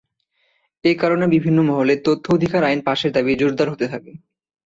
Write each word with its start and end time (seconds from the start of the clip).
এ 0.83 1.01
কারণে 1.01 1.25
বিভিন্ন 1.35 1.59
মহলে 1.69 1.93
তথ্য 2.05 2.25
অধিকার 2.33 2.61
আইন 2.63 2.79
পাশের 2.87 3.11
দাবি 3.13 3.31
জোরদার 3.39 3.67
হতে 3.69 3.85
থাকে। 3.93 4.11